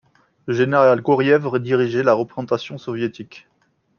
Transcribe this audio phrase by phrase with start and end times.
[0.47, 3.47] Le général Goriev dirigeait la représentation soviétique.